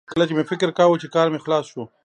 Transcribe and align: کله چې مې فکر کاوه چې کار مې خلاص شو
کله 0.13 0.23
چې 0.27 0.33
مې 0.37 0.43
فکر 0.51 0.69
کاوه 0.77 0.97
چې 1.01 1.07
کار 1.15 1.27
مې 1.31 1.39
خلاص 1.45 1.65
شو 1.71 1.83